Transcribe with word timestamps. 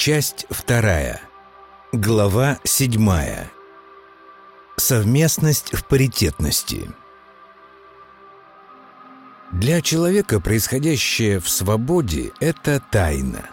Часть 0.00 0.46
вторая. 0.48 1.20
Глава 1.92 2.58
седьмая. 2.64 3.50
Совместность 4.78 5.74
в 5.74 5.84
паритетности. 5.84 6.90
Для 9.52 9.82
человека 9.82 10.40
происходящее 10.40 11.38
в 11.38 11.50
свободе– 11.50 12.32
это 12.40 12.82
тайна. 12.90 13.44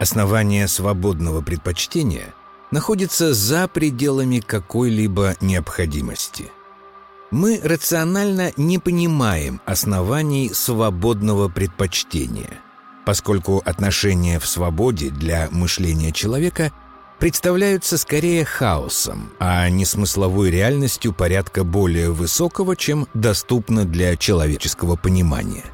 Основание 0.00 0.66
свободного 0.66 1.40
предпочтения 1.40 2.34
находится 2.72 3.32
за 3.32 3.68
пределами 3.68 4.40
какой-либо 4.40 5.36
необходимости. 5.40 6.50
Мы 7.30 7.60
рационально 7.62 8.52
не 8.56 8.80
понимаем 8.80 9.60
оснований 9.66 10.50
свободного 10.52 11.48
предпочтения, 11.48 12.58
поскольку 13.04 13.62
отношения 13.64 14.38
в 14.38 14.46
свободе 14.46 15.10
для 15.10 15.48
мышления 15.50 16.12
человека 16.12 16.72
представляются 17.18 17.98
скорее 17.98 18.44
хаосом, 18.44 19.32
а 19.38 19.68
не 19.68 19.84
смысловой 19.84 20.50
реальностью 20.50 21.12
порядка 21.12 21.64
более 21.64 22.10
высокого, 22.10 22.76
чем 22.76 23.06
доступно 23.14 23.84
для 23.84 24.16
человеческого 24.16 24.96
понимания. 24.96 25.64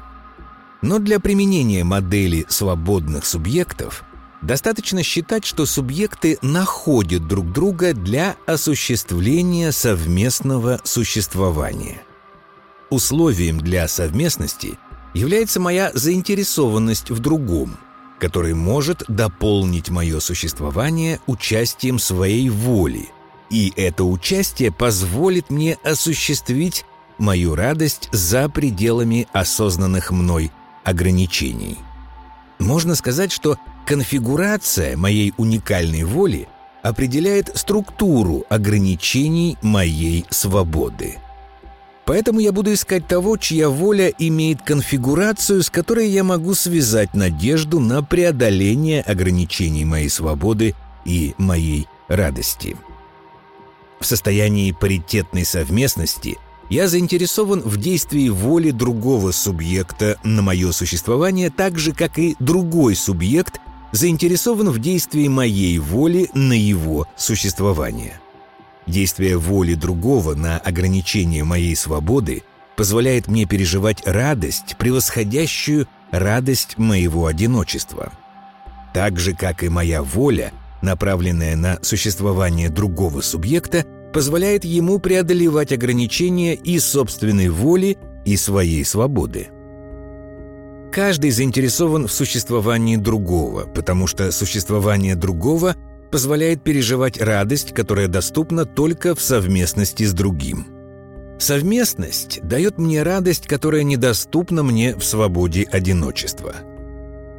Но 0.81 0.99
для 0.99 1.19
применения 1.19 1.83
модели 1.83 2.45
свободных 2.49 3.25
субъектов 3.25 4.03
достаточно 4.41 5.01
считать, 5.03 5.45
что 5.45 5.65
субъекты 5.65 6.37
находят 6.41 7.27
друг 7.27 7.51
друга 7.51 7.93
для 7.93 8.35
осуществления 8.45 9.71
совместного 9.71 10.79
существования. 10.83 12.03
Условием 12.89 13.59
для 13.59 13.87
совместности 13.87 14.77
является 15.17 15.59
моя 15.59 15.91
заинтересованность 15.93 17.09
в 17.09 17.19
другом– 17.19 17.77
который 18.19 18.53
может 18.53 19.03
дополнить 19.07 19.89
мое 19.89 20.19
существование 20.19 21.19
участием 21.27 21.99
своей 21.99 22.49
воли. 22.49 23.09
И 23.49 23.71
это 23.75 24.03
участие 24.03 24.71
позволит 24.71 25.49
мне 25.49 25.77
осуществить 25.83 26.85
мою 27.17 27.55
радость 27.55 28.09
за 28.11 28.49
пределами 28.49 29.27
осознанных 29.31 30.11
мной 30.11 30.51
ограничений. 30.83 31.77
Можно 32.59 32.95
сказать, 32.95 33.31
что 33.31 33.57
конфигурация 33.85 34.97
моей 34.97 35.33
уникальной 35.37 36.03
воли 36.03 36.47
определяет 36.83 37.55
структуру 37.57 38.45
ограничений 38.49 39.57
моей 39.61 40.25
свободы. 40.29 41.17
Поэтому 42.07 42.39
я 42.39 42.53
буду 42.53 42.71
искать 42.73 43.05
того, 43.05 43.35
чья 43.35 43.67
воля 43.67 44.07
имеет 44.17 44.61
конфигурацию, 44.61 45.61
с 45.61 45.69
которой 45.69 46.09
я 46.09 46.23
могу 46.23 46.53
связать 46.53 47.13
надежду 47.13 47.81
на 47.81 48.01
преодоление 48.01 49.01
ограничений 49.01 49.83
моей 49.83 50.09
свободы 50.09 50.73
и 51.03 51.35
моей 51.37 51.85
радости. 52.07 52.77
В 53.99 54.05
состоянии 54.05 54.71
паритетной 54.71 55.43
совместности 55.43 56.37
я 56.69 56.87
заинтересован 56.87 57.59
в 57.59 57.75
действии 57.75 58.29
воли 58.29 58.71
другого 58.71 59.31
субъекта 59.31 60.17
на 60.23 60.41
мое 60.41 60.71
существование 60.71 61.49
так 61.49 61.77
же, 61.77 61.91
как 61.91 62.17
и 62.19 62.37
другой 62.39 62.95
субъект 62.95 63.59
заинтересован 63.91 64.69
в 64.69 64.79
действии 64.79 65.27
моей 65.27 65.77
воли 65.77 66.29
на 66.33 66.53
его 66.53 67.05
существование– 67.17 68.21
Действие 68.87 69.37
воли 69.37 69.73
другого 69.73 70.33
на 70.33 70.57
ограничение 70.57 71.43
моей 71.43 71.75
свободы 71.75 72.43
позволяет 72.77 73.27
мне 73.27 73.45
переживать 73.45 74.05
радость, 74.05 74.75
превосходящую 74.79 75.87
радость 76.11 76.77
моего 76.77 77.25
одиночества. 77.25 78.13
Так 78.93 79.19
же, 79.19 79.33
как 79.33 79.63
и 79.63 79.69
моя 79.69 80.01
воля, 80.01 80.53
направленная 80.81 81.55
на 81.55 81.79
существование 81.81 82.69
другого 82.69 83.21
субъекта, 83.21 83.85
позволяет 84.13 84.63
ему 84.63 84.99
преодолевать 84.99 85.73
ограничения 85.73 86.55
и 86.55 86.79
собственной 86.79 87.49
воли, 87.49 87.97
и 88.25 88.35
своей 88.35 88.83
свободы. 88.83 89.49
Каждый 90.91 91.31
заинтересован 91.31 92.07
в 92.07 92.11
существовании 92.11 92.95
другого, 92.95 93.65
потому 93.65 94.07
что 94.07 94.31
существование 94.31 95.15
другого 95.15 95.75
позволяет 96.17 96.63
переживать 96.63 97.21
радость, 97.21 97.75
которая 97.75 98.07
доступна 98.07 98.65
только 98.65 99.13
в 99.13 99.21
совместности 99.21 100.03
с 100.03 100.13
другим. 100.13 100.65
Совместность 101.37 102.39
дает 102.41 102.79
мне 102.79 103.03
радость, 103.03 103.45
которая 103.45 103.83
недоступна 103.83 104.63
мне 104.63 104.95
в 104.95 105.03
свободе 105.03 105.67
одиночества. 105.71 106.55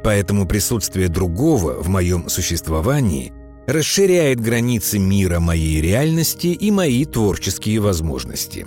Поэтому 0.01 0.47
присутствие 0.47 1.09
другого 1.09 1.73
в 1.73 1.89
моем 1.89 2.29
существовании 2.29 3.33
расширяет 3.67 4.39
границы 4.39 4.97
мира 4.97 5.41
моей 5.41 5.81
реальности 5.81 6.47
и 6.47 6.71
мои 6.71 7.03
творческие 7.03 7.81
возможности. 7.81 8.65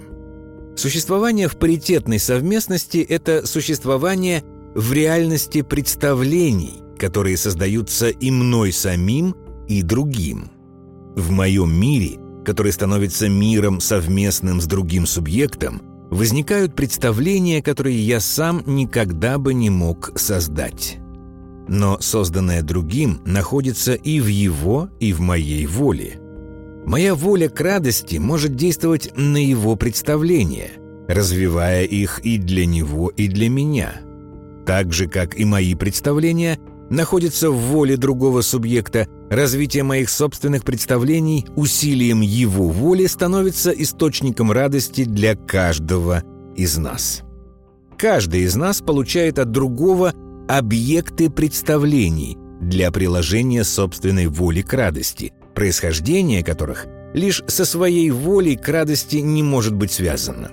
Существование 0.76 1.48
в 1.48 1.56
паритетной 1.56 2.18
совместности– 2.18 2.98
это 3.08 3.46
существование 3.46 4.44
в 4.74 4.92
реальности 4.92 5.62
представлений, 5.62 6.82
которые 6.98 7.38
создаются 7.38 8.10
и 8.10 8.30
мной 8.30 8.72
самим, 8.72 9.34
и 9.78 9.82
другим. 9.82 10.50
В 11.16 11.30
моем 11.30 11.74
мире, 11.74 12.18
который 12.44 12.72
становится 12.72 13.28
миром 13.28 13.80
совместным 13.80 14.60
с 14.60 14.66
другим 14.66 15.06
субъектом, 15.06 15.82
возникают 16.10 16.74
представления, 16.74 17.62
которые 17.62 17.98
я 18.04 18.20
сам 18.20 18.62
никогда 18.66 19.38
бы 19.38 19.54
не 19.54 19.70
мог 19.70 20.12
создать. 20.18 20.98
Но 21.68 21.98
созданное 22.00 22.62
другим 22.62 23.20
находится 23.24 23.94
и 23.94 24.20
в 24.20 24.26
его, 24.26 24.90
и 25.00 25.12
в 25.12 25.20
моей 25.20 25.66
воле. 25.66 26.18
Моя 26.84 27.14
воля 27.14 27.48
к 27.48 27.60
радости 27.60 28.16
может 28.16 28.56
действовать 28.56 29.12
на 29.16 29.36
его 29.36 29.76
представления, 29.76 30.72
развивая 31.08 31.84
их 31.84 32.18
и 32.24 32.38
для 32.38 32.66
него, 32.66 33.08
и 33.08 33.28
для 33.28 33.48
меня. 33.48 34.00
Так 34.66 34.92
же, 34.92 35.08
как 35.08 35.38
и 35.38 35.44
мои 35.44 35.74
представления– 35.74 36.58
находится 36.90 37.50
в 37.50 37.56
воле 37.56 37.96
другого 37.96 38.42
субъекта, 38.42 39.06
развитие 39.30 39.82
моих 39.82 40.10
собственных 40.10 40.64
представлений 40.64 41.46
усилием 41.56 42.20
его 42.20 42.68
воли 42.68 43.06
становится 43.06 43.70
источником 43.70 44.52
радости 44.52 45.04
для 45.04 45.36
каждого 45.36 46.22
из 46.56 46.76
нас. 46.76 47.22
Каждый 47.96 48.42
из 48.42 48.56
нас 48.56 48.80
получает 48.80 49.38
от 49.38 49.50
другого 49.50 50.12
объекты 50.48 51.30
представлений 51.30 52.36
для 52.60 52.90
приложения 52.90 53.64
собственной 53.64 54.26
воли 54.26 54.62
к 54.62 54.72
радости, 54.72 55.32
происхождение 55.54 56.42
которых 56.42 56.86
лишь 57.14 57.42
со 57.46 57.64
своей 57.64 58.10
волей 58.10 58.56
к 58.56 58.68
радости 58.68 59.16
не 59.16 59.42
может 59.42 59.74
быть 59.74 59.92
связано. 59.92 60.50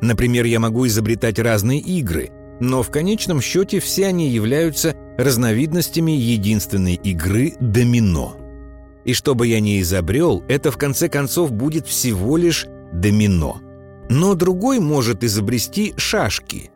Например, 0.00 0.44
я 0.44 0.60
могу 0.60 0.86
изобретать 0.86 1.38
разные 1.38 1.80
игры– 1.80 2.30
но 2.60 2.82
в 2.82 2.90
конечном 2.90 3.40
счете 3.40 3.80
все 3.80 4.06
они 4.06 4.28
являются 4.28 4.94
разновидностями 5.18 6.12
единственной 6.12 6.94
игры 6.94 7.54
домино. 7.60 8.36
И 9.04 9.12
что 9.12 9.34
бы 9.34 9.46
я 9.46 9.60
ни 9.60 9.80
изобрел, 9.80 10.42
это 10.48 10.70
в 10.70 10.78
конце 10.78 11.08
концов 11.08 11.52
будет 11.52 11.86
всего 11.86 12.36
лишь 12.36 12.66
домино. 12.92 13.60
Но 14.08 14.34
другой 14.34 14.80
может 14.80 15.24
изобрести 15.24 15.94
шашки, 15.96 16.70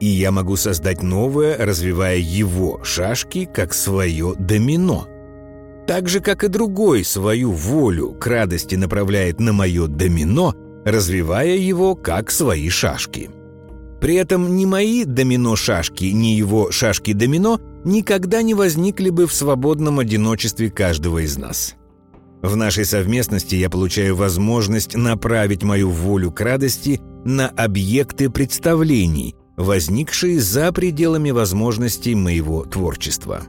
и 0.00 0.06
я 0.06 0.30
могу 0.30 0.56
создать 0.56 1.02
новое, 1.02 1.56
развивая 1.58 2.18
его 2.18 2.82
шашки 2.84 3.48
как 3.52 3.74
свое 3.74 4.34
домино. 4.38 5.08
Так 5.86 6.08
же, 6.08 6.20
как 6.20 6.44
и 6.44 6.48
другой 6.48 7.04
свою 7.04 7.52
волю 7.52 8.12
к 8.12 8.26
радости 8.26 8.74
направляет 8.74 9.38
на 9.40 9.52
мое 9.52 9.86
домино, 9.86 10.54
развивая 10.84 11.56
его 11.56 11.94
как 11.94 12.30
свои 12.30 12.68
шашки. 12.68 13.30
При 14.04 14.16
этом 14.16 14.54
ни 14.54 14.66
мои 14.66 15.06
домино-шашки, 15.06 16.04
ни 16.04 16.36
его 16.36 16.70
шашки-домино 16.70 17.58
никогда 17.86 18.42
не 18.42 18.52
возникли 18.52 19.08
бы 19.08 19.26
в 19.26 19.32
свободном 19.32 19.98
одиночестве 19.98 20.68
каждого 20.68 21.24
из 21.24 21.38
нас. 21.38 21.74
В 22.42 22.54
нашей 22.54 22.84
совместности 22.84 23.54
я 23.54 23.70
получаю 23.70 24.14
возможность 24.14 24.94
направить 24.94 25.62
мою 25.62 25.88
волю 25.88 26.32
к 26.32 26.42
радости 26.42 27.00
на 27.24 27.48
объекты 27.48 28.28
представлений, 28.28 29.36
возникшие 29.56 30.38
за 30.38 30.70
пределами 30.70 31.30
возможностей 31.30 32.14
моего 32.14 32.66
творчества. 32.66 33.44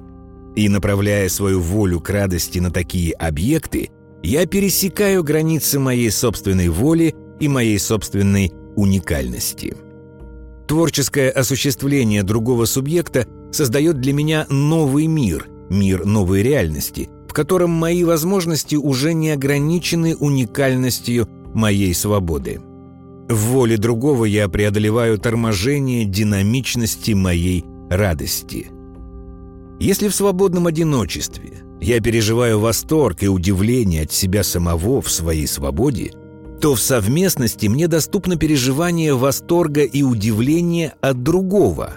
И 0.55 0.69
направляя 0.69 1.27
свою 1.27 1.59
волю 1.59 1.99
к 1.99 2.09
радости 2.09 2.59
на 2.59 2.71
такие 2.71 3.11
объекты, 3.11 3.89
я 4.23 4.45
пересекаю 4.45 5.21
границы 5.21 5.79
моей 5.79 6.11
собственной 6.11 6.69
воли 6.69 7.13
и 7.41 7.49
моей 7.49 7.77
собственной 7.77 8.53
уникальности. 8.77 9.75
Творческое 10.67 11.29
осуществление 11.29 12.23
другого 12.23 12.65
субъекта 12.65 13.27
создает 13.51 13.99
для 13.99 14.13
меня 14.13 14.47
новый 14.49 15.07
мир, 15.07 15.47
мир 15.69 16.05
новой 16.05 16.41
реальности, 16.41 17.09
в 17.27 17.33
котором 17.33 17.69
мои 17.69 18.03
возможности 18.03 18.75
уже 18.75 19.13
не 19.13 19.29
ограничены 19.31 20.15
уникальностью 20.15 21.27
моей 21.53 21.93
свободы. 21.93 22.61
В 23.29 23.35
воле 23.35 23.77
другого 23.77 24.25
я 24.25 24.49
преодолеваю 24.49 25.17
торможение 25.17 26.05
динамичности 26.05 27.11
моей 27.11 27.63
радости. 27.89 28.67
Если 29.79 30.07
в 30.07 30.15
свободном 30.15 30.67
одиночестве 30.67 31.53
я 31.81 31.99
переживаю 31.99 32.59
восторг 32.59 33.23
и 33.23 33.27
удивление 33.27 34.03
от 34.03 34.11
себя 34.11 34.43
самого 34.43 35.01
в 35.01 35.11
своей 35.11 35.47
свободе, 35.47 36.11
то 36.61 36.75
в 36.75 36.79
совместности 36.79 37.67
мне 37.67 37.87
доступно 37.87 38.37
переживание 38.37 39.13
восторга 39.13 39.83
и 39.83 40.03
удивления 40.03 40.93
от 41.01 41.23
другого. 41.23 41.93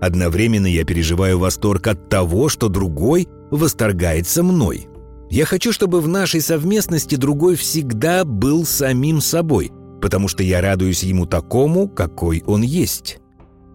Одновременно 0.00 0.66
я 0.66 0.84
переживаю 0.84 1.38
восторг 1.38 1.86
от 1.86 2.08
того, 2.08 2.48
что 2.48 2.68
другой 2.68 3.28
восторгается 3.50 4.42
мной. 4.42 4.88
Я 5.30 5.44
хочу, 5.44 5.72
чтобы 5.72 6.00
в 6.00 6.08
нашей 6.08 6.40
совместности 6.40 7.14
другой 7.14 7.54
всегда 7.56 8.24
был 8.24 8.64
самим 8.64 9.20
собой, 9.20 9.70
потому 10.00 10.26
что 10.26 10.42
я 10.42 10.60
радуюсь 10.60 11.02
ему 11.02 11.26
такому, 11.26 11.88
какой 11.88 12.42
он 12.46 12.62
есть. 12.62 13.18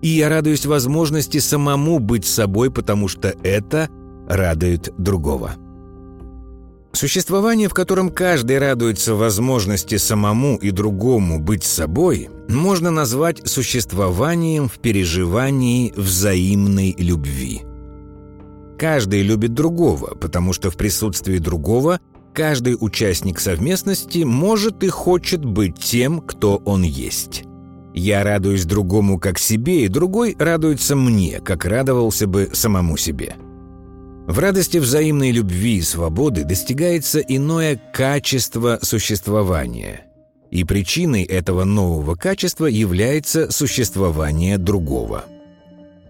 И 0.01 0.09
я 0.09 0.29
радуюсь 0.29 0.65
возможности 0.65 1.37
самому 1.37 1.99
быть 1.99 2.25
собой, 2.25 2.71
потому 2.71 3.07
что 3.07 3.33
это 3.43 3.89
радует 4.27 4.93
другого. 4.97 5.55
Существование, 6.95 7.67
в 7.67 7.73
котором 7.73 8.09
каждый 8.09 8.57
радуется 8.57 9.15
возможности 9.15 9.97
самому 9.97 10.55
и 10.55 10.71
другому 10.71 11.39
быть 11.41 11.65
собой, 11.65 12.29
можно 12.47 12.89
назвать 12.89 13.45
существованием 13.45 14.69
в 14.69 14.79
переживании 14.79 15.91
взаимной 15.97 16.95
любви. 16.97 17.63
Каждый 18.79 19.23
любит 19.23 19.53
другого, 19.53 20.15
потому 20.15 20.53
что 20.53 20.71
в 20.71 20.77
присутствии 20.77 21.37
другого 21.37 21.99
каждый 22.33 22.77
участник 22.79 23.41
совместности 23.41 24.19
может 24.19 24.81
и 24.81 24.87
хочет 24.87 25.43
быть 25.43 25.77
тем, 25.77 26.21
кто 26.21 26.61
он 26.63 26.83
есть. 26.83 27.43
Я 27.93 28.23
радуюсь 28.23 28.63
другому 28.63 29.19
как 29.19 29.37
себе, 29.37 29.83
и 29.83 29.89
другой 29.89 30.33
радуется 30.39 30.95
мне, 30.95 31.41
как 31.41 31.65
радовался 31.65 32.25
бы 32.25 32.51
самому 32.53 32.95
себе. 32.95 33.35
В 34.27 34.39
радости 34.39 34.77
взаимной 34.77 35.31
любви 35.31 35.77
и 35.77 35.81
свободы 35.81 36.43
достигается 36.43 37.19
иное 37.19 37.79
качество 37.93 38.79
существования. 38.81 40.05
И 40.49 40.63
причиной 40.63 41.23
этого 41.23 41.63
нового 41.63 42.15
качества 42.15 42.65
является 42.65 43.51
существование 43.51 44.57
другого. 44.57 45.25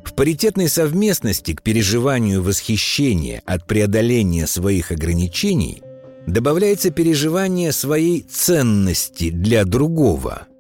В 0.05 0.13
паритетной 0.13 0.69
совместности 0.69 1.53
к 1.53 1.61
переживанию 1.61 2.41
восхищения 2.41 3.41
от 3.45 3.67
преодоления 3.67 4.47
своих 4.47 4.91
ограничений 4.91 5.81
добавляется 6.25 6.91
переживание 6.91 7.73
своей 7.73 8.21
ценности 8.21 9.29
для 9.29 9.65
другого– 9.65 10.47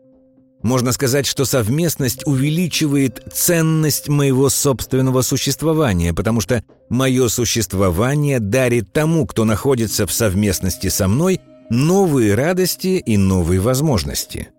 можно 0.65 0.91
сказать, 0.93 1.27
что 1.27 1.45
совместность 1.45 2.25
увеличивает 2.25 3.21
ценность 3.31 4.09
моего 4.09 4.49
собственного 4.49 5.21
существования, 5.21 6.11
потому 6.11 6.41
что 6.41 6.63
мое 6.89 7.27
существование 7.27 8.39
дарит 8.39 8.91
тому, 8.91 9.27
кто 9.27 9.45
находится 9.45 10.07
в 10.07 10.11
совместности 10.11 10.87
со 10.87 11.07
мной, 11.07 11.39
новые 11.69 12.33
радости 12.33 12.97
и 13.05 13.15
новые 13.15 13.59
возможности. 13.59 14.49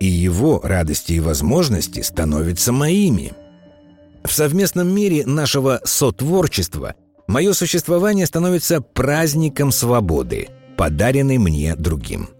И 0.00 0.06
его 0.06 0.62
радости 0.64 1.12
и 1.12 1.20
возможности 1.20 2.00
становятся 2.00 2.72
моими. 2.72 3.34
В 4.24 4.32
совместном 4.32 4.88
мире 4.94 5.26
нашего 5.26 5.82
сотворчества 5.84 6.94
мое 7.26 7.52
существование 7.52 8.24
становится 8.24 8.80
праздником 8.80 9.72
свободы, 9.72 10.48
подаренной 10.78 11.36
мне 11.36 11.76
другим. 11.76 12.30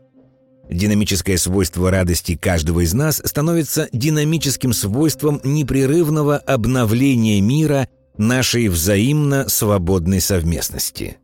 Динамическое 0.71 1.37
свойство 1.37 1.91
радости 1.91 2.37
каждого 2.37 2.81
из 2.81 2.95
нас 2.95 3.21
становится 3.25 3.89
динамическим 3.93 4.73
свойством 4.73 5.41
непрерывного 5.45 6.39
обновления 6.39 7.41
мира 7.41 7.89
нашей 8.17 8.69
взаимно 8.69 9.49
свободной 9.49 10.21
совместности. 10.21 11.19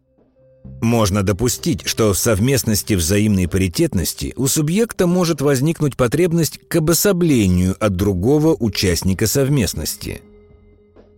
Можно 0.82 1.22
допустить, 1.22 1.86
что 1.86 2.12
в 2.12 2.18
совместности 2.18 2.94
взаимной 2.94 3.48
паритетности 3.48 4.34
у 4.36 4.46
субъекта 4.46 5.06
может 5.06 5.40
возникнуть 5.40 5.96
потребность 5.96 6.58
к 6.68 6.76
обособлению 6.76 7.76
от 7.80 7.96
другого 7.96 8.54
участника 8.58 9.26
совместности. 9.26 10.22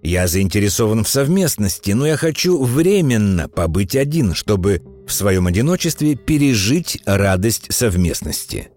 Я 0.03 0.27
заинтересован 0.27 1.05
в 1.05 1.09
совместности, 1.09 1.93
но 1.93 2.07
я 2.07 2.17
хочу 2.17 2.63
временно 2.63 3.49
побыть 3.49 3.95
один, 3.95 4.35
чтобы 4.35 4.83
в 5.13 5.15
своем 5.15 5.47
одиночестве 5.47 6.15
пережить 6.15 6.99
радость 7.05 7.67
совместности. 7.71 8.71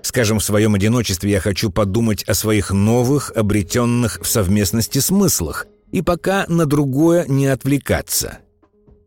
Скажем, 0.00 0.38
в 0.38 0.44
своем 0.44 0.74
одиночестве 0.74 1.32
я 1.32 1.38
хочу 1.38 1.70
подумать 1.70 2.24
о 2.24 2.32
своих 2.32 2.70
новых, 2.70 3.30
обретенных 3.36 4.18
в 4.22 4.26
совместности 4.26 5.00
смыслах, 5.00 5.66
и 5.92 6.00
пока 6.00 6.46
на 6.48 6.64
другое 6.64 7.26
не 7.28 7.46
отвлекаться. 7.46 8.38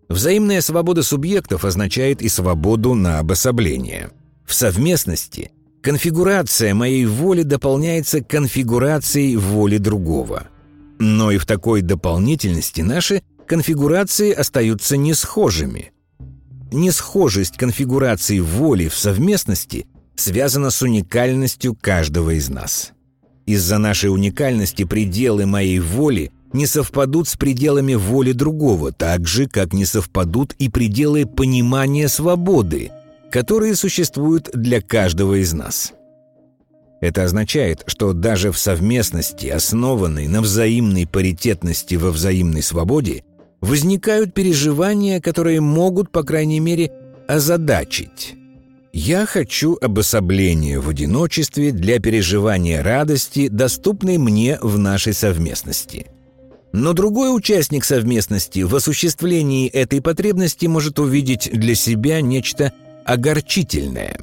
Взаимная 0.09 0.61
свобода 0.61 1.01
субъектов 1.01 1.65
означает 1.65 2.21
и 2.21 2.29
свободу 2.29 2.93
на 2.93 3.17
обособление. 3.17 4.11
В 4.45 4.53
совместности 4.53 5.49
конфигурация 5.81 6.75
моей 6.75 7.07
воли 7.07 7.41
дополняется 7.41 8.21
конфигурацией 8.21 9.37
воли 9.37 9.79
другого. 9.79 10.49
Но 10.99 11.31
и 11.31 11.39
в 11.39 11.47
такой 11.47 11.81
дополнительности 11.81 12.81
наши 12.81 13.23
конфигурации 13.47 14.31
остаются 14.31 14.97
не 14.97 15.15
схожими– 15.15 15.91
Несхожесть 16.71 17.57
конфигурации 17.57 18.39
воли 18.39 18.87
в 18.87 18.95
совместности 18.95 19.85
связана 20.15 20.69
с 20.69 20.81
уникальностью 20.81 21.75
каждого 21.75 22.31
из 22.31 22.49
нас. 22.49 22.91
Из-за 23.45 23.77
нашей 23.77 24.07
уникальности 24.07 24.83
пределы 24.83 25.45
моей 25.45 25.79
воли 25.79 26.31
не 26.51 26.65
совпадут 26.65 27.27
с 27.27 27.35
пределами 27.35 27.93
воли 27.93 28.31
другого, 28.31 28.91
так 28.91 29.27
же, 29.27 29.45
как 29.45 29.73
не 29.73 29.85
совпадут 29.85 30.53
и 30.53 30.69
пределы 30.69 31.25
понимания 31.25 32.07
свободы, 32.07 32.91
которые 33.29 33.75
существуют 33.75 34.49
для 34.53 34.81
каждого 34.81 35.41
из 35.41 35.53
нас. 35.53 35.93
Это 37.01 37.23
означает, 37.23 37.83
что 37.87 38.13
даже 38.13 38.51
в 38.51 38.57
совместности, 38.57 39.47
основанной 39.47 40.27
на 40.27 40.41
взаимной 40.41 41.05
паритетности 41.05 41.95
во 41.95 42.09
взаимной 42.09 42.63
свободе, 42.63 43.23
возникают 43.65 44.33
переживания, 44.33 45.19
которые 45.19 45.59
могут, 45.59 46.11
по 46.11 46.23
крайней 46.23 46.59
мере, 46.59 46.91
озадачить. 47.27 48.35
Я 48.93 49.25
хочу 49.25 49.77
обособления 49.81 50.79
в 50.79 50.87
одиночестве 50.87 51.71
для 51.71 51.99
переживания 51.99 52.81
радости, 52.81 53.49
доступной 53.49 54.17
мне 54.17 54.57
в 54.61 54.77
нашей 54.77 55.13
совместности. 55.13 56.07
Но 56.71 56.93
другой 56.93 57.35
участник 57.35 57.83
совместности 57.83 58.59
в 58.59 58.75
осуществлении 58.75 59.67
этой 59.67 60.01
потребности 60.01 60.65
может 60.67 60.99
увидеть 60.99 61.49
для 61.51 61.75
себя 61.75 62.21
нечто 62.21 62.71
огорчительное. 63.03 64.17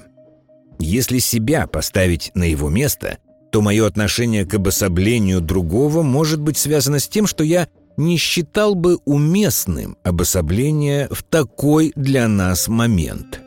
Если 0.79 1.19
себя 1.19 1.67
поставить 1.67 2.31
на 2.35 2.45
его 2.45 2.71
место, 2.71 3.19
то 3.51 3.61
мое 3.61 3.87
отношение 3.87 4.47
к 4.47 4.55
обособлению 4.55 5.41
другого 5.41 6.03
может 6.03 6.41
быть 6.41 6.57
связано 6.57 6.99
с 6.99 7.09
тем, 7.09 7.27
что 7.27 7.45
я 7.45 7.69
не 7.97 8.17
считал 8.17 8.75
бы 8.75 8.99
уместным 9.05 9.97
обособление 10.03 11.09
в 11.11 11.23
такой 11.23 11.93
для 11.97 12.29
нас 12.29 12.69
момент. 12.69 13.41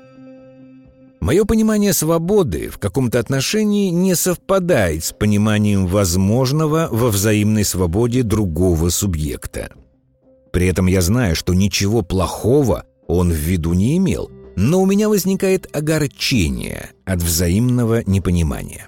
Мое 1.19 1.43
понимание 1.45 1.93
свободы 1.93 2.69
в 2.69 2.77
каком-то 2.77 3.19
отношении 3.19 3.89
не 3.89 4.15
совпадает 4.15 5.03
с 5.03 5.11
пониманием 5.11 5.87
возможного 5.87 6.87
во 6.91 7.09
взаимной 7.09 7.63
свободе 7.63 8.21
другого 8.21 8.89
субъекта. 8.89 9.71
При 10.51 10.67
этом 10.67 10.85
я 10.85 11.01
знаю, 11.01 11.35
что 11.35 11.53
ничего 11.53 12.01
плохого 12.01 12.85
он 13.07 13.31
в 13.31 13.35
виду 13.35 13.73
не 13.73 13.97
имел, 13.97 14.29
но 14.55 14.81
у 14.81 14.85
меня 14.85 15.09
возникает 15.09 15.67
огорчение 15.75 16.91
от 17.05 17.21
взаимного 17.21 18.03
непонимания. 18.05 18.87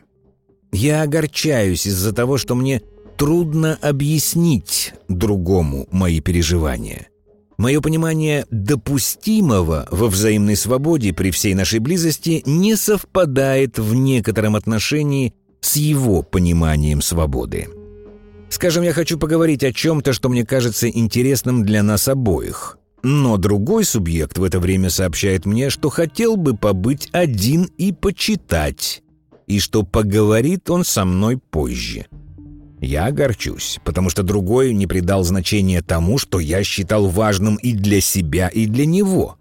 Я 0.71 1.01
огорчаюсь 1.01 1.87
из-за 1.87 2.13
того, 2.13 2.37
что 2.37 2.55
мне 2.55 2.81
трудно 3.17 3.77
объяснить 3.81 4.93
другому 5.07 5.87
мои 5.91 6.21
переживания. 6.21 7.07
Мое 7.57 7.81
понимание 7.81 8.45
допустимого 8.51 9.87
во 9.89 10.07
взаимной 10.07 10.55
свободе 10.55 11.11
при 11.11 11.31
всей 11.31 11.55
нашей 11.55 11.79
близости 11.79 12.43
не 12.45 12.75
совпадает 12.75 13.79
в 13.79 13.95
некотором 13.95 14.55
отношении 14.55 15.33
с 15.59 15.75
его 15.75 16.21
пониманием 16.21 17.01
свободы. 17.01 17.67
Скажем, 18.49 18.83
я 18.83 18.93
хочу 18.93 19.17
поговорить 19.17 19.63
о 19.63 19.73
чем-то, 19.73 20.13
что 20.13 20.29
мне 20.29 20.45
кажется 20.45 20.87
интересным 20.87 21.65
для 21.65 21.81
нас 21.81 22.07
обоих. 22.07 22.77
Но 23.01 23.37
другой 23.37 23.83
субъект 23.83 24.37
в 24.37 24.43
это 24.43 24.59
время 24.59 24.91
сообщает 24.91 25.45
мне, 25.45 25.71
что 25.71 25.89
хотел 25.89 26.37
бы 26.37 26.55
побыть 26.55 27.09
один 27.11 27.63
и 27.77 27.91
почитать, 27.91 29.01
и 29.47 29.59
что 29.59 29.81
поговорит 29.81 30.69
он 30.69 30.83
со 30.85 31.03
мной 31.05 31.37
позже– 31.37 32.05
я 32.79 33.05
огорчусь, 33.05 33.79
потому 33.83 34.09
что 34.09 34.23
другой 34.23 34.73
не 34.73 34.87
придал 34.87 35.23
значения 35.23 35.81
тому, 35.81 36.17
что 36.17 36.39
я 36.39 36.63
считал 36.63 37.07
важным 37.07 37.55
и 37.55 37.73
для 37.73 38.01
себя, 38.01 38.47
и 38.49 38.67
для 38.67 38.85
него. 38.85 39.37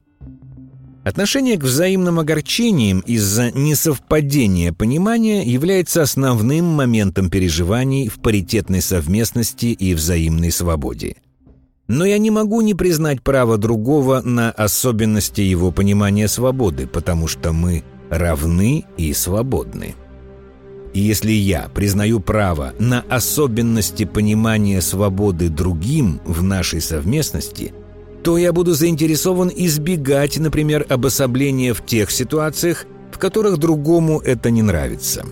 Отношение 1.05 1.57
к 1.57 1.63
взаимным 1.63 2.19
огорчениям 2.19 2.99
из-за 3.01 3.53
несовпадения 3.53 4.73
понимания 4.73 5.45
является 5.45 6.03
основным 6.03 6.65
моментом 6.65 7.31
переживаний 7.31 8.09
в 8.09 8.21
паритетной 8.21 8.83
совместности 8.83 9.67
и 9.67 9.95
взаимной 9.95 10.51
свободе. 10.51 11.17
Но 11.87 12.05
я 12.05 12.19
не 12.19 12.33
могу 12.33 12.61
не 12.61 12.75
признать 12.75 13.23
право 13.23 13.57
другого 13.57 14.21
на 14.21 14.51
особенности 14.51 15.43
его 15.43 15.71
понимания 15.71 16.27
свободы, 16.27 16.89
потому 16.89 17.29
что 17.29 17.53
мы 17.53 17.85
равны 18.11 18.85
и 18.97 19.13
свободны. 19.13 19.95
Если 20.97 21.33
я 21.33 21.69
признаю 21.75 22.21
право 22.21 22.73
на 22.79 23.05
особенности 23.11 24.07
понимания 24.07 24.81
свободы 24.81 25.51
другим 25.51 26.23
в 26.25 26.43
нашей 26.43 26.81
совместности, 26.81 27.75
то 28.23 28.39
я 28.39 28.51
буду 28.55 28.73
заинтересован 28.73 29.53
избегать, 29.55 30.39
например, 30.39 30.87
обособления 30.89 31.75
в 31.75 31.85
тех 31.85 32.11
ситуациях, 32.11 32.87
в 33.13 33.19
которых 33.19 33.59
другому 33.59 34.21
это 34.21 34.49
не 34.49 34.63
нравится. 34.63 35.27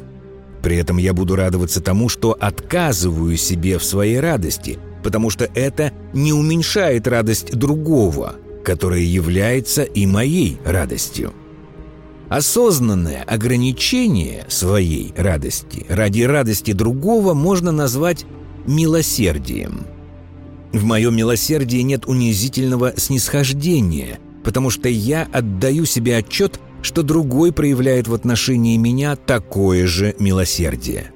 При 0.62 0.76
этом 0.76 0.98
я 0.98 1.14
буду 1.14 1.34
радоваться 1.34 1.80
тому, 1.80 2.10
что 2.10 2.36
отказываю 2.38 3.38
себе 3.38 3.78
в 3.78 3.84
своей 3.84 4.20
радости, 4.20 4.78
потому 5.02 5.30
что 5.30 5.48
это 5.54 5.92
не 6.12 6.34
уменьшает 6.34 7.08
радость 7.08 7.56
другого, 7.56 8.34
которая 8.66 9.00
является 9.00 9.82
и 9.82 10.04
моей 10.04 10.58
радостью. 10.66 11.32
Осознанное 12.34 13.22
ограничение 13.22 14.44
своей 14.48 15.14
радости 15.16 15.86
ради 15.88 16.22
радости 16.22 16.72
другого 16.72 17.32
можно 17.32 17.70
назвать 17.70 18.26
милосердием. 18.66 19.86
В 20.72 20.82
моем 20.82 21.14
милосердии 21.14 21.78
нет 21.82 22.06
унизительного 22.06 22.94
снисхождения, 22.96 24.18
потому 24.42 24.70
что 24.70 24.88
я 24.88 25.28
отдаю 25.32 25.84
себе 25.84 26.16
отчет, 26.16 26.58
что 26.82 27.04
другой 27.04 27.52
проявляет 27.52 28.08
в 28.08 28.14
отношении 28.14 28.76
меня 28.78 29.14
такое 29.14 29.86
же 29.86 30.16
милосердие. 30.18 31.12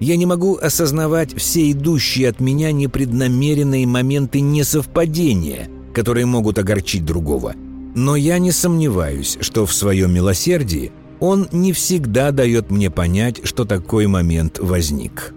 Я 0.00 0.16
не 0.18 0.26
могу 0.26 0.58
осознавать 0.58 1.34
все 1.34 1.70
идущие 1.72 2.28
от 2.28 2.40
меня 2.40 2.72
непреднамеренные 2.72 3.86
моменты 3.86 4.42
несовпадения, 4.42 5.70
которые 5.94 6.26
могут 6.26 6.58
огорчить 6.58 7.06
другого. 7.06 7.54
Но 7.94 8.16
я 8.16 8.38
не 8.38 8.52
сомневаюсь, 8.52 9.38
что 9.40 9.66
в 9.66 9.72
своем 9.72 10.12
милосердии 10.12 10.92
он 11.20 11.48
не 11.52 11.72
всегда 11.72 12.30
дает 12.30 12.70
мне 12.70 12.90
понять, 12.90 13.40
что 13.44 13.64
такой 13.64 14.06
момент 14.06 14.58
возник. 14.58 15.34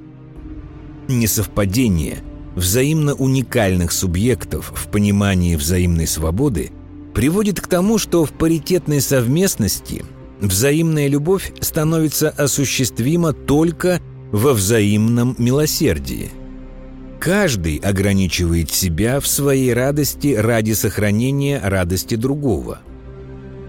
Несовпадение 1.08 2.20
взаимно 2.56 3.14
уникальных 3.16 3.92
субъектов 3.92 4.72
в 4.76 4.90
понимании 4.90 5.56
взаимной 5.56 6.08
свободы 6.08 6.72
приводит 7.14 7.60
к 7.62 7.68
тому, 7.68 7.98
что 7.98 8.26
в 8.26 8.32
паритетной 8.32 9.02
совместности 9.02 10.06
взаимная 10.40 11.08
любовь 11.08 11.54
становится 11.62 12.30
осуществима 12.30 13.34
только 13.34 14.02
во 14.32 14.54
взаимном 14.54 15.36
милосердии. 15.38 16.32
Каждый 17.22 17.78
ограничивает 17.78 18.72
себя 18.72 19.20
в 19.20 19.28
своей 19.28 19.76
радости 19.76 20.34
ради 20.34 20.72
сохранения 20.72 21.62
радости 21.64 22.16
другого. 22.16 22.80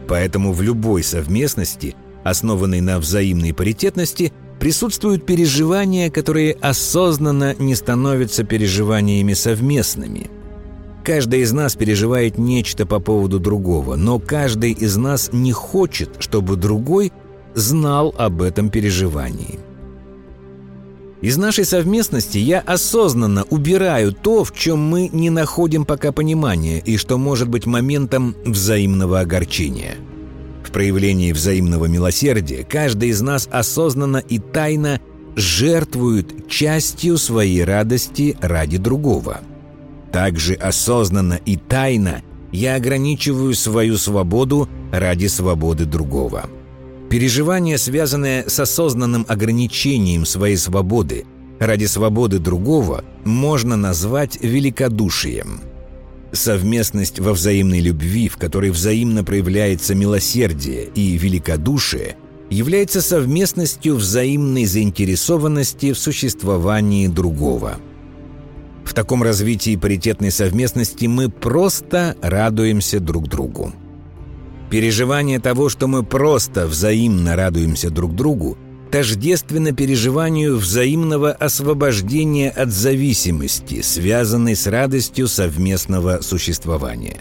Поэтому 0.09 0.55
в 0.55 0.63
любой 0.63 1.03
совместности, 1.03 1.95
основанной 2.25 2.81
на 2.81 2.99
взаимной 2.99 3.53
паритетности, 3.53 4.33
присутствуют 4.59 5.27
переживания, 5.27 6.09
которые 6.11 6.55
осознанно 6.55 7.55
не 7.59 7.75
становятся 7.75 8.43
переживаниями 8.43 9.35
совместными. 9.35 10.31
Каждый 11.05 11.41
из 11.41 11.53
нас 11.53 11.77
переживает 11.77 12.39
нечто 12.39 12.87
по 12.87 13.01
поводу 13.01 13.39
другого, 13.39 13.97
но 13.97 14.19
каждый 14.19 14.73
из 14.73 14.97
нас 14.97 15.29
не 15.31 15.53
хочет, 15.53 16.17
чтобы 16.21 16.57
другой 16.57 17.13
знал 17.55 18.15
об 18.17 18.41
этом 18.41 18.71
переживании– 18.71 19.59
из 21.23 21.37
нашей 21.37 21.65
совместности 21.65 22.37
я 22.37 22.59
осознанно 22.59 23.45
убираю 23.45 24.13
то, 24.13 24.43
в 24.43 24.53
чем 24.53 24.81
мы 24.81 25.09
не 25.13 25.31
находим 25.31 25.85
пока 25.85 26.11
понимания 26.11 26.81
и 26.81 26.97
что 26.97 27.17
может 27.17 27.49
быть 27.49 27.65
моментом 27.65 28.35
взаимного 28.45 29.21
огорчения. 29.21 29.95
В 30.65 30.73
проявлении 30.73 31.33
взаимного 31.33 31.85
милосердия 31.87 32.67
каждый 32.69 33.11
из 33.11 33.21
нас 33.21 33.49
осознанно 33.53 34.17
и 34.17 34.41
тайно 34.41 35.01
жертвует 35.37 36.49
частью 36.49 37.17
своей 37.19 37.63
радости 37.63 38.37
ради 38.41 38.79
другого. 38.79 39.41
Также 40.11 40.55
осознанно 40.55 41.39
и 41.47 41.57
тайно 41.57 42.23
я 42.51 42.75
ограничиваю 42.75 43.55
свою 43.55 43.97
свободу 43.97 44.69
ради 44.91 45.27
свободы 45.27 45.85
другого. 45.85 46.51
Переживание, 47.13 47.77
связанное 47.77 48.49
с 48.49 48.59
осознанным 48.59 49.27
ограничением 49.29 50.25
своей 50.25 50.57
свободы 50.57 51.27
ради 51.61 51.85
свободы 51.85 52.39
другого, 52.39 53.05
можно 53.27 53.77
назвать 53.77 54.39
великодушием. 54.41 55.61
Совместность 56.33 57.21
во 57.21 57.35
взаимной 57.35 57.81
любви, 57.81 58.31
в 58.31 58.39
которой 58.39 58.71
взаимно 58.71 59.25
проявляется 59.25 59.95
милосердие 59.95 60.87
и 60.95 61.19
великодушие, 61.19 62.17
является 62.49 63.03
совместностью 63.03 63.97
взаимной 63.97 64.65
заинтересованности 64.65 65.93
в 65.93 65.99
существовании 65.99 67.09
другого. 67.09 67.77
В 68.87 68.95
таком 68.95 69.23
развитии 69.23 69.77
паритетной 69.77 70.31
совместности 70.31 71.05
мы 71.05 71.29
просто 71.29 72.17
радуемся 72.23 73.01
друг 73.01 73.29
другу. 73.29 73.75
Переживание 74.73 75.39
того, 75.39 75.69
что 75.69 75.87
мы 75.87 76.03
просто 76.03 76.67
взаимно 76.67 77.37
радуемся 77.37 77.91
друг 77.91 78.15
другу, 78.15 78.57
тождественно 78.91 79.73
переживанию 79.73 80.57
взаимного 80.57 81.31
освобождения 81.31 82.49
от 82.49 82.71
зависимости, 82.71 83.83
связанной 83.83 84.57
с 84.57 84.67
радостью 84.67 85.29
совместного 85.29 86.21
существования. 86.23 87.19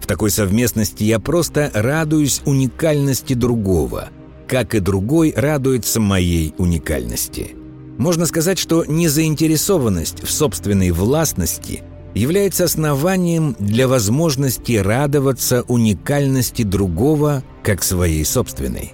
В 0.00 0.08
такой 0.08 0.32
совместности 0.32 1.04
я 1.04 1.20
просто 1.20 1.70
радуюсь 1.72 2.42
уникальности 2.44 3.34
другого, 3.34 4.08
как 4.48 4.74
и 4.74 4.80
другой 4.80 5.32
радуется 5.36 6.00
моей 6.00 6.52
уникальности. 6.58 7.54
Можно 7.96 8.26
сказать, 8.26 8.58
что 8.58 8.84
незаинтересованность 8.84 10.24
в 10.24 10.32
собственной 10.32 10.90
властности– 10.90 11.84
является 12.18 12.64
основанием 12.64 13.54
для 13.60 13.86
возможности 13.86 14.72
радоваться 14.72 15.62
уникальности 15.68 16.62
другого 16.62 17.44
как 17.62 17.82
своей 17.84 18.24
собственной. 18.24 18.92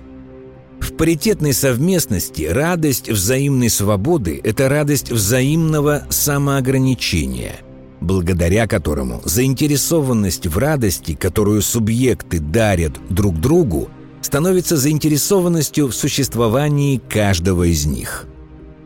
В 0.78 0.92
паритетной 0.92 1.54
совместности 1.54 2.42
радость 2.42 3.08
взаимной 3.08 3.70
свободы– 3.70 4.38
это 4.44 4.68
радость 4.68 5.10
взаимного 5.10 6.04
самоограничения, 6.10 7.56
благодаря 8.02 8.66
которому 8.66 9.22
заинтересованность 9.24 10.46
в 10.46 10.58
радости, 10.58 11.14
которую 11.14 11.62
субъекты 11.62 12.38
дарят 12.38 12.92
друг 13.08 13.40
другу, 13.40 13.88
становится 14.20 14.76
заинтересованностью 14.76 15.88
в 15.88 15.94
существовании 15.94 17.00
каждого 17.08 17.64
из 17.64 17.86
них– 17.86 18.26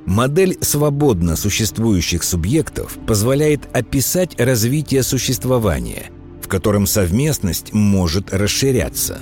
Модель 0.08 0.56
свободно 0.62 1.36
существующих 1.36 2.22
субъектов 2.22 2.96
позволяет 3.06 3.68
описать 3.76 4.40
развитие 4.40 5.02
существования, 5.02 6.06
в 6.42 6.48
котором 6.48 6.86
совместность 6.86 7.74
может 7.74 8.32
расширяться. 8.32 9.18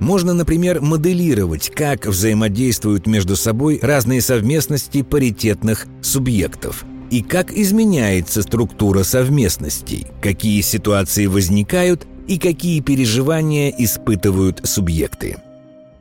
Можно, 0.00 0.34
например, 0.34 0.80
моделировать, 0.80 1.70
как 1.70 2.06
взаимодействуют 2.06 3.06
между 3.06 3.36
собой 3.36 3.78
разные 3.80 4.20
совместности 4.22 5.02
паритетных 5.02 5.86
субъектов 6.00 6.84
и 7.12 7.22
как 7.22 7.52
изменяется 7.52 8.42
структура 8.42 9.04
совместностей, 9.04 10.08
какие 10.20 10.62
ситуации 10.62 11.26
возникают 11.26 12.08
и 12.26 12.40
какие 12.40 12.80
переживания 12.80 13.72
испытывают 13.78 14.62
субъекты. 14.64 15.36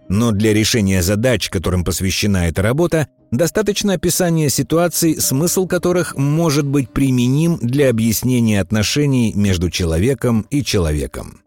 Но 0.09 0.31
для 0.31 0.55
решения 0.55 1.03
задач, 1.03 1.51
которым 1.51 1.83
посвящена 1.83 2.47
эта 2.47 2.63
работа, 2.63 3.07
достаточно 3.31 3.93
описания 3.93 4.49
ситуаций, 4.49 5.19
смысл 5.19 5.67
которых 5.67 6.15
может 6.15 6.65
быть 6.65 6.91
применим 6.91 7.57
для 7.57 7.89
объяснения 7.89 8.61
отношений 8.61 9.33
между 9.33 9.69
человеком 9.69 10.45
и 10.49 10.63
человеком. 10.63 11.41